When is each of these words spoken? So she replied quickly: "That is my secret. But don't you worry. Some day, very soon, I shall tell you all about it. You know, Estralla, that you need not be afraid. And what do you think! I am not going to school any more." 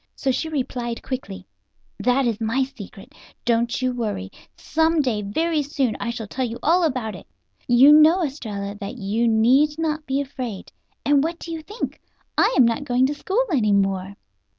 So 0.15 0.31
she 0.31 0.49
replied 0.49 1.03
quickly: 1.03 1.45
"That 1.99 2.25
is 2.25 2.41
my 2.41 2.63
secret. 2.63 3.09
But 3.11 3.19
don't 3.45 3.83
you 3.83 3.93
worry. 3.93 4.31
Some 4.57 4.99
day, 4.99 5.21
very 5.21 5.61
soon, 5.61 5.95
I 5.99 6.09
shall 6.09 6.25
tell 6.25 6.43
you 6.43 6.57
all 6.63 6.83
about 6.83 7.13
it. 7.15 7.27
You 7.67 7.93
know, 7.93 8.23
Estralla, 8.23 8.73
that 8.79 8.97
you 8.97 9.27
need 9.27 9.77
not 9.77 10.07
be 10.07 10.19
afraid. 10.19 10.71
And 11.05 11.23
what 11.23 11.37
do 11.37 11.51
you 11.51 11.61
think! 11.61 12.01
I 12.35 12.51
am 12.57 12.65
not 12.65 12.83
going 12.83 13.05
to 13.05 13.13
school 13.13 13.45
any 13.51 13.73
more." 13.73 14.15